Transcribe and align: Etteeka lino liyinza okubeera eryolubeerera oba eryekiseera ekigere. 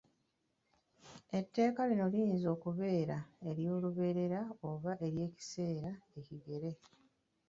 Etteeka 1.39 1.81
lino 1.89 2.05
liyinza 2.13 2.47
okubeera 2.55 3.17
eryolubeerera 3.49 4.41
oba 4.69 4.91
eryekiseera 5.07 5.91
ekigere. 6.19 6.71